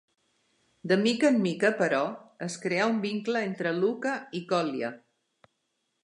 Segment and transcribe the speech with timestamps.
[0.91, 1.99] De mica en mica, però,
[2.47, 4.91] es crea un vincle entre Louka i Kolya.